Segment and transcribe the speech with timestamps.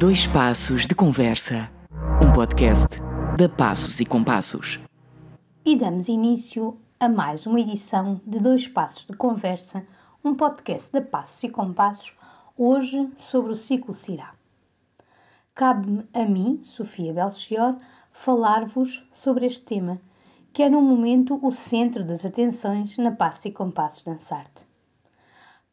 [0.00, 1.70] Dois Passos de Conversa,
[2.24, 2.98] um podcast
[3.36, 4.80] da Passos e Compassos.
[5.62, 9.84] E damos início a mais uma edição de Dois Passos de Conversa,
[10.24, 12.16] um podcast da Passos e Compassos,
[12.56, 14.32] hoje sobre o ciclo Cirá.
[15.54, 17.76] Cabe-me a mim, Sofia Belchior,
[18.10, 20.00] falar-vos sobre este tema,
[20.50, 24.66] que é no momento o centro das atenções na Passos e Compassos Dançarte.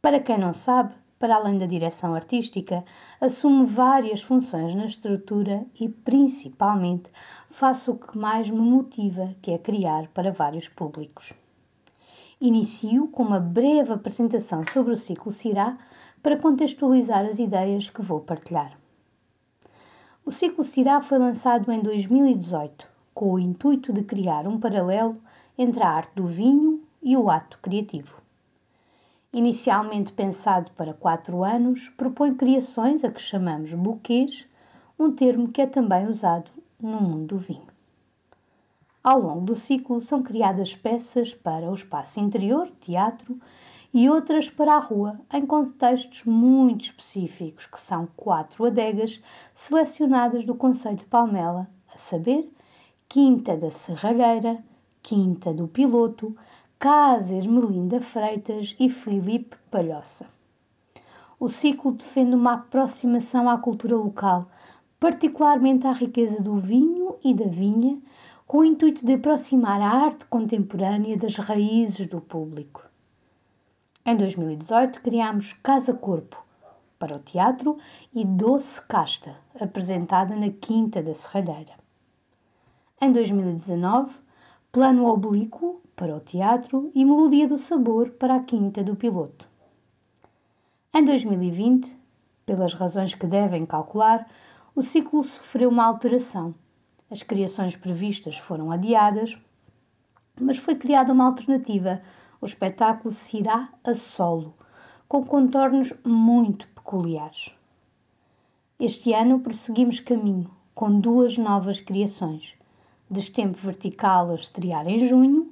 [0.01, 2.83] Para quem não sabe, para além da direção artística,
[3.20, 7.10] assumo várias funções na estrutura e, principalmente,
[7.50, 11.33] faço o que mais me motiva, que é criar para vários públicos.
[12.39, 15.77] Inicio com uma breve apresentação sobre o ciclo Cirá
[16.21, 18.77] para contextualizar as ideias que vou partilhar.
[20.24, 25.18] O ciclo Cirá foi lançado em 2018, com o intuito de criar um paralelo
[25.57, 28.26] entre a arte do vinho e o ato criativo.
[29.37, 34.47] Inicialmente pensado para quatro anos, propõe criações a que chamamos buquês,
[34.97, 36.49] um termo que é também usado
[36.81, 37.67] no mundo do vinho.
[39.03, 43.39] Ao longo do ciclo são criadas peças para o espaço interior, teatro,
[43.93, 49.21] e outras para a rua, em contextos muito específicos, que são quatro adegas
[49.53, 52.52] selecionadas do Conselho de Palmela, a saber,
[53.08, 54.63] Quinta da Serralheira,
[55.03, 56.35] Quinta do Piloto,
[56.80, 60.28] Casa Ermelinda Freitas e Filipe Palhoça.
[61.39, 64.47] O ciclo defende uma aproximação à cultura local,
[65.00, 68.00] particularmente à riqueza do vinho e da vinha,
[68.45, 72.83] com o intuito de aproximar a arte contemporânea das raízes do público.
[74.05, 76.45] Em 2018 criámos Casa Corpo
[77.00, 77.80] para o teatro
[78.14, 81.73] e Doce Casta, apresentada na Quinta da Serralheira.
[83.02, 84.14] Em 2019,
[84.72, 89.49] Plano Oblíquo para o teatro e Melodia do Sabor para a Quinta do Piloto.
[90.93, 91.97] Em 2020,
[92.45, 94.29] pelas razões que devem calcular,
[94.75, 96.53] o ciclo sofreu uma alteração.
[97.09, 99.41] As criações previstas foram adiadas,
[100.39, 101.99] mas foi criada uma alternativa,
[102.39, 104.53] o espetáculo Cirá a solo,
[105.07, 107.52] com contornos muito peculiares.
[108.80, 112.55] Este ano prosseguimos caminho com duas novas criações
[113.09, 115.46] Destempo Vertical a estrear em junho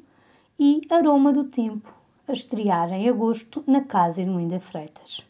[0.58, 1.94] e Aroma do Tempo
[2.28, 5.24] a estrear em agosto na Casa Irmelinda Freitas.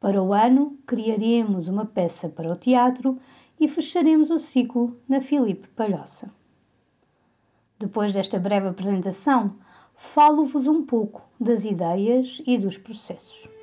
[0.00, 3.18] Para o ano, criaremos uma peça para o teatro
[3.58, 6.30] e fecharemos o ciclo na Filipe Palhoça.
[7.78, 9.56] Depois desta breve apresentação,
[9.94, 13.55] falo-vos um pouco das ideias e dos processos.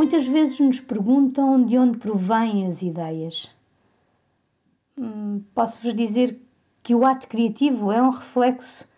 [0.00, 3.54] Muitas vezes nos perguntam de onde provêm as ideias.
[4.96, 6.40] Hum, posso-vos dizer
[6.82, 8.88] que o ato criativo é um reflexo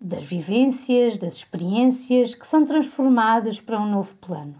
[0.00, 4.54] das vivências, das experiências que são transformadas para um novo plano.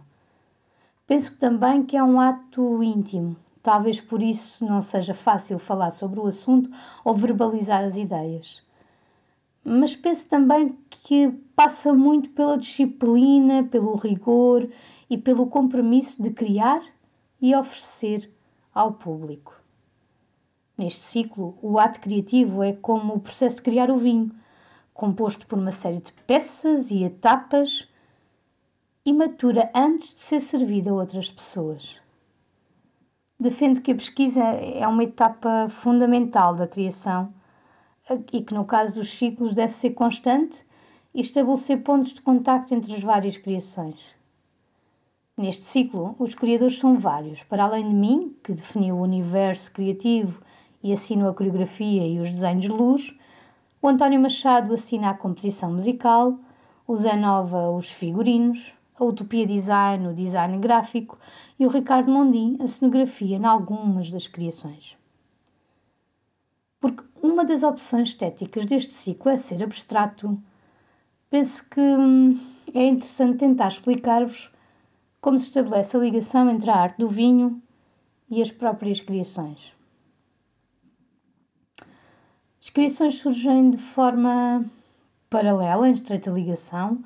[1.06, 6.19] Penso também que é um ato íntimo, talvez por isso não seja fácil falar sobre
[6.19, 6.69] o assunto
[7.05, 8.65] ou verbalizar as ideias.
[9.65, 14.69] Mas penso também que passa muito pela disciplina, pelo rigor
[15.09, 16.83] e pelo compromisso de criar
[17.41, 18.31] e oferecer
[18.75, 19.55] ao público.
[20.77, 24.34] Neste ciclo, o ato criativo é como o processo de criar o vinho,
[24.92, 27.89] composto por uma série de peças e etapas
[29.04, 32.01] e matura antes de ser servido a outras pessoas.
[33.39, 37.33] Defendo que a pesquisa é uma etapa fundamental da criação
[38.14, 40.64] e que, no caso dos ciclos, deve ser constante
[41.14, 44.14] e estabelecer pontos de contacto entre as várias criações.
[45.36, 47.42] Neste ciclo, os criadores são vários.
[47.42, 50.42] Para além de mim, que definiu o universo criativo
[50.82, 53.16] e assino a coreografia e os desenhos de luz,
[53.80, 56.38] o António Machado assina a composição musical,
[56.86, 61.18] o Zé Nova os figurinos, a Utopia Design o design gráfico
[61.59, 64.97] e o Ricardo Mondim a cenografia em algumas das criações.
[66.83, 70.37] Porque uma das opções estéticas deste ciclo é ser abstrato,
[71.31, 72.37] penso que hum,
[72.75, 74.53] é interessante tentar explicar-vos
[75.21, 77.63] como se estabelece a ligação entre a arte do vinho
[78.29, 79.73] e as próprias criações.
[82.61, 84.65] As criações surgem de forma
[85.31, 87.01] paralela, em estreita ligação,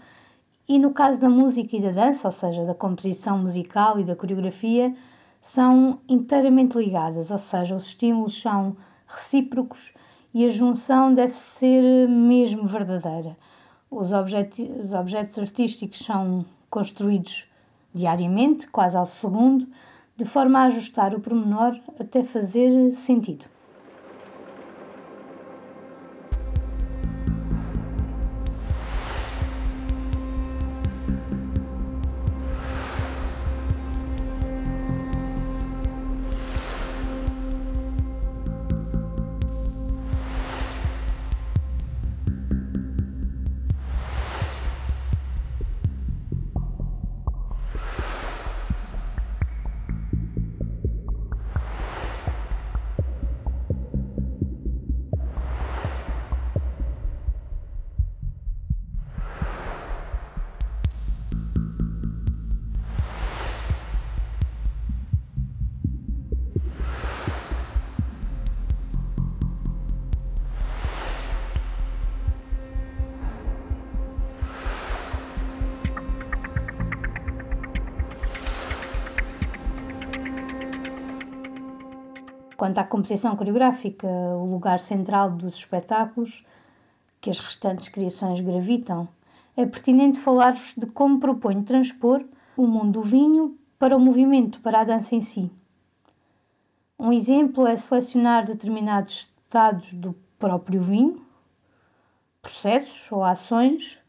[0.67, 4.17] e no caso da música e da dança, ou seja, da composição musical e da
[4.17, 4.97] coreografia,
[5.39, 8.75] são inteiramente ligadas, ou seja, os estímulos são
[9.07, 9.93] recíprocos
[10.35, 13.37] e a junção deve ser mesmo verdadeira.
[13.91, 17.47] Os, objet os objetos artísticos são construídos
[17.95, 19.67] diariamente, quase ao segundo,
[20.17, 23.47] de forma a ajustar o pormenor até fazer sentido.
[82.57, 86.45] Quanto à composição coreográfica, o lugar central dos espetáculos,
[87.21, 89.09] que as restantes criações gravitam,
[89.57, 92.25] é pertinente falar-vos de como proponho transpor
[92.57, 95.51] o mundo do vinho para o movimento, para a dança em si.
[96.99, 101.23] Um exemplo é selecionar determinados estados do próprio vinho,
[102.41, 104.01] processos ou ações,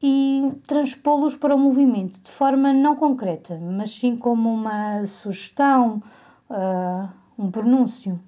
[0.00, 6.02] e transpô-los para o movimento de forma não concreta, mas sim como uma sugestão,
[6.50, 7.08] uh,
[7.38, 8.20] um pronúncio.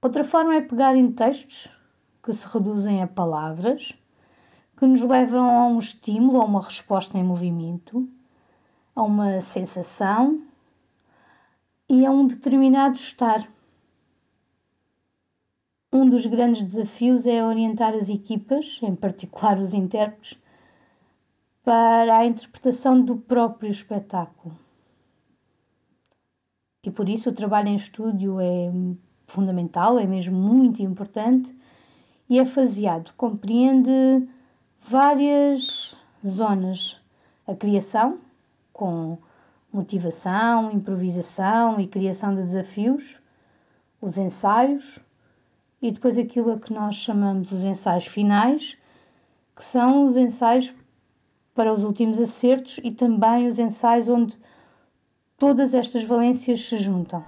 [0.00, 1.68] Outra forma é pegar em textos
[2.22, 3.94] que se reduzem a palavras,
[4.76, 8.08] que nos levam a um estímulo, a uma resposta em movimento,
[8.94, 10.42] a uma sensação
[11.88, 13.48] e a um determinado estar.
[15.92, 20.38] Um dos grandes desafios é orientar as equipas, em particular os intérpretes,
[21.62, 24.61] para a interpretação do próprio espetáculo.
[26.84, 28.72] E por isso o trabalho em estúdio é
[29.26, 31.54] fundamental, é mesmo muito importante.
[32.28, 34.28] E é faseado, compreende
[34.80, 35.94] várias
[36.26, 37.00] zonas.
[37.46, 38.18] A criação,
[38.72, 39.18] com
[39.72, 43.18] motivação, improvisação e criação de desafios,
[44.00, 44.98] os ensaios.
[45.80, 48.76] E depois aquilo a que nós chamamos os ensaios finais,
[49.54, 50.74] que são os ensaios
[51.54, 54.36] para os últimos acertos e também os ensaios onde
[55.42, 57.24] todas estas valências se juntam.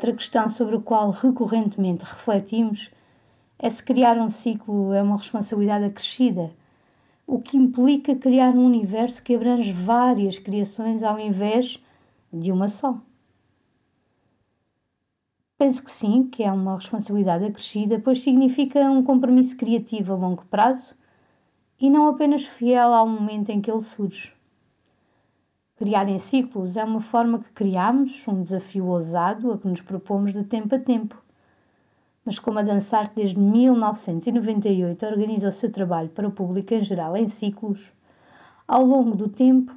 [0.00, 2.90] Outra questão sobre a qual recorrentemente refletimos
[3.58, 6.50] é se criar um ciclo é uma responsabilidade acrescida,
[7.26, 11.78] o que implica criar um universo que abrange várias criações ao invés
[12.32, 12.98] de uma só.
[15.58, 20.46] Penso que sim, que é uma responsabilidade acrescida, pois significa um compromisso criativo a longo
[20.46, 20.94] prazo
[21.78, 24.32] e não apenas fiel ao momento em que ele surge.
[25.80, 30.30] Criar em ciclos é uma forma que criamos, um desafio ousado a que nos propomos
[30.30, 31.16] de tempo a tempo.
[32.22, 37.16] Mas como a Dançarte desde 1998 organiza o seu trabalho para o público em geral
[37.16, 37.90] em ciclos,
[38.68, 39.74] ao longo do tempo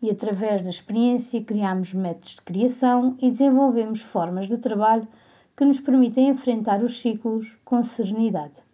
[0.00, 5.06] e através da experiência criamos métodos de criação e desenvolvemos formas de trabalho
[5.54, 8.65] que nos permitem enfrentar os ciclos com serenidade.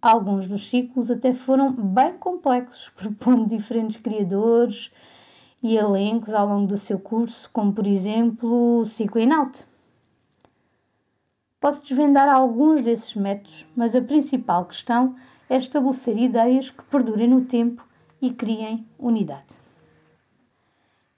[0.00, 4.90] Alguns dos ciclos até foram bem complexos, propondo diferentes criadores
[5.62, 9.66] e elencos ao longo do seu curso, como por exemplo o Cycling Out.
[11.58, 15.16] Posso desvendar alguns desses métodos, mas a principal questão
[15.48, 17.86] é estabelecer ideias que perdurem no tempo
[18.20, 19.66] e criem unidade.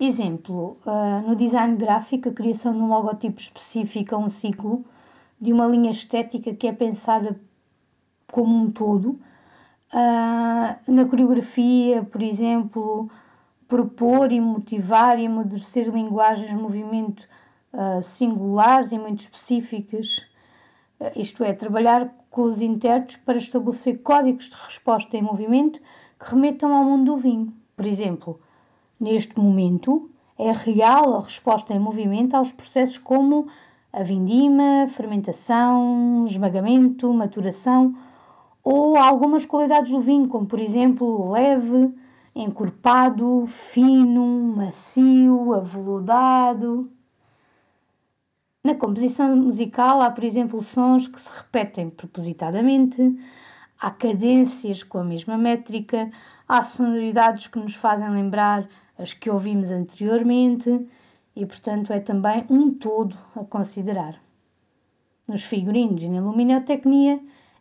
[0.00, 4.85] Exemplo, uh, no design gráfico, a criação de um logotipo específico a um ciclo,
[5.40, 7.38] de uma linha estética que é pensada
[8.30, 9.18] como um todo.
[9.92, 13.11] Uh, na coreografia, por exemplo,
[13.66, 17.28] propor e motivar e amadurecer linguagens de movimento
[17.73, 20.26] uh, singulares e muito específicas.
[21.16, 25.80] isto é, trabalhar com os intérpretes para estabelecer códigos de resposta em movimento
[26.18, 27.52] que remetam ao mundo do vinho.
[27.76, 28.40] Por exemplo,
[29.00, 33.49] neste momento, é real a resposta em movimento aos processos como
[33.92, 37.94] a vindima, fermentação, esmagamento, maturação
[38.70, 41.90] ou algumas qualidades do vinho, como por exemplo leve,
[42.34, 46.92] encorpado, fino, macio, aveludado.
[48.62, 53.18] Na composição musical há, por exemplo, sons que se repetem propositadamente,
[53.80, 56.10] há cadências com a mesma métrica,
[56.46, 60.87] há sonoridades que nos fazem lembrar as que ouvimos anteriormente
[61.34, 64.20] e, portanto, é também um todo a considerar.
[65.26, 67.18] Nos figurinos e na luminotecnia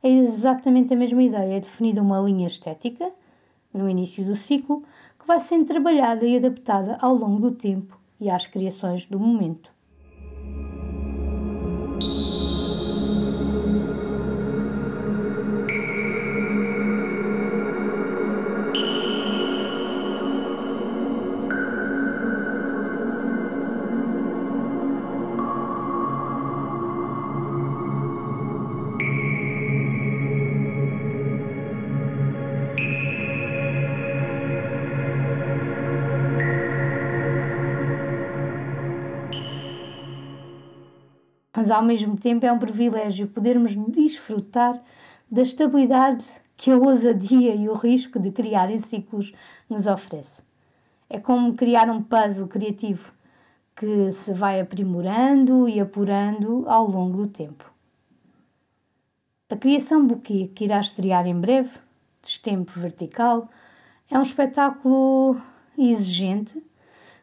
[0.07, 3.11] é exatamente a mesma ideia, é definida uma linha estética
[3.73, 4.83] no início do ciclo
[5.19, 9.69] que vai sendo trabalhada e adaptada ao longo do tempo e às criações do momento.
[41.57, 44.79] Mas ao mesmo tempo é um privilégio podermos desfrutar
[45.29, 46.23] da estabilidade
[46.55, 49.33] que a ousadia e o risco de criar em ciclos
[49.67, 50.43] nos oferece.
[51.09, 53.11] É como criar um puzzle criativo
[53.75, 57.73] que se vai aprimorando e apurando ao longo do tempo.
[59.49, 61.71] A criação Bouquet, que irá estrear em breve,
[62.21, 63.49] Destempo Vertical,
[64.11, 65.41] é um espetáculo
[65.75, 66.63] exigente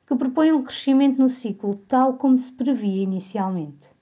[0.05, 3.94] que propõe um crescimento no ciclo tal como se previa inicialmente.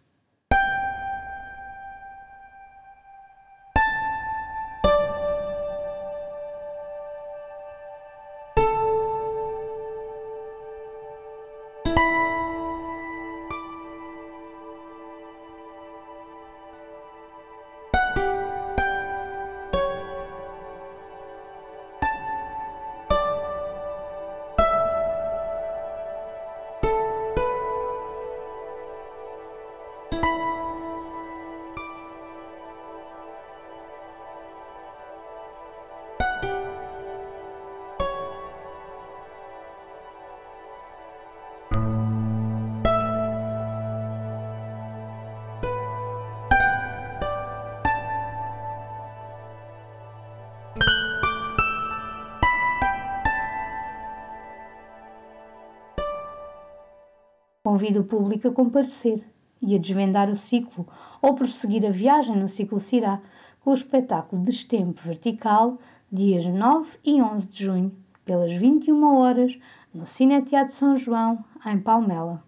[57.64, 59.24] Convido o público a comparecer
[59.60, 60.84] e a desvendar o ciclo
[61.20, 63.20] ou prosseguir a viagem no ciclo Cirá
[63.60, 65.78] com o espetáculo Destempo Vertical,
[66.10, 69.56] dias 9 e 11 de junho, pelas 21 horas,
[69.94, 72.42] no Cine Teatro São João, em Palmela.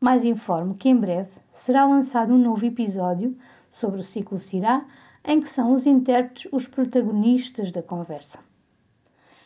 [0.00, 3.36] Mais informo que em breve será lançado um novo episódio
[3.70, 4.86] sobre o ciclo Cirá,
[5.22, 8.38] em que são os intérpretes os protagonistas da conversa.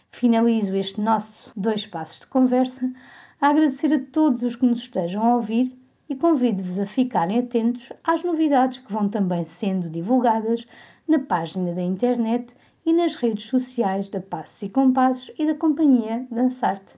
[0.08, 2.92] Finalizo este nosso dois passos de conversa
[3.40, 5.76] a agradecer a todos os que nos estejam a ouvir
[6.08, 10.66] e convido-vos a ficarem atentos às novidades que vão também sendo divulgadas
[11.06, 12.54] na página da internet
[12.84, 16.94] e nas redes sociais da Passos e Compassos e da Companhia Dançarte.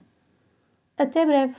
[0.97, 1.55] Até breve!